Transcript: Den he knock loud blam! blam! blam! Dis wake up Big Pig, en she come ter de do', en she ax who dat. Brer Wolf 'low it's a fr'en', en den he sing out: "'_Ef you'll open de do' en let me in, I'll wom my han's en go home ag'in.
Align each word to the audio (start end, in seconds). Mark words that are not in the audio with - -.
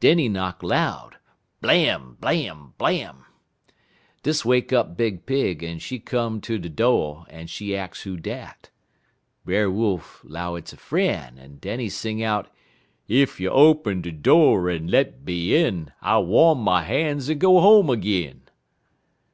Den 0.00 0.16
he 0.16 0.30
knock 0.30 0.62
loud 0.62 1.18
blam! 1.60 2.16
blam! 2.22 2.72
blam! 2.78 3.26
Dis 4.22 4.42
wake 4.42 4.72
up 4.72 4.96
Big 4.96 5.26
Pig, 5.26 5.62
en 5.62 5.78
she 5.78 5.98
come 5.98 6.40
ter 6.40 6.56
de 6.56 6.70
do', 6.70 7.26
en 7.28 7.46
she 7.48 7.76
ax 7.76 8.04
who 8.04 8.16
dat. 8.16 8.70
Brer 9.44 9.68
Wolf 9.70 10.22
'low 10.24 10.54
it's 10.56 10.72
a 10.72 10.78
fr'en', 10.78 11.38
en 11.38 11.58
den 11.58 11.80
he 11.80 11.90
sing 11.90 12.22
out: 12.22 12.48
"'_Ef 13.10 13.38
you'll 13.38 13.54
open 13.58 14.00
de 14.00 14.10
do' 14.10 14.66
en 14.68 14.86
let 14.86 15.20
me 15.26 15.54
in, 15.54 15.92
I'll 16.00 16.24
wom 16.24 16.62
my 16.62 16.82
han's 16.84 17.28
en 17.28 17.36
go 17.36 17.60
home 17.60 17.90
ag'in. 17.90 18.44